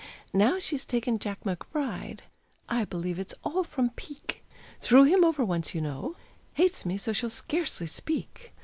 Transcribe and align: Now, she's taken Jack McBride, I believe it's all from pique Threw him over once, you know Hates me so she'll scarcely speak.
Now, 0.33 0.57
she's 0.57 0.83
taken 0.83 1.19
Jack 1.19 1.43
McBride, 1.43 2.21
I 2.67 2.85
believe 2.85 3.19
it's 3.19 3.35
all 3.43 3.63
from 3.63 3.91
pique 3.91 4.43
Threw 4.79 5.03
him 5.03 5.23
over 5.23 5.45
once, 5.45 5.75
you 5.75 5.81
know 5.81 6.15
Hates 6.53 6.87
me 6.87 6.97
so 6.97 7.13
she'll 7.13 7.29
scarcely 7.29 7.85
speak. 7.85 8.51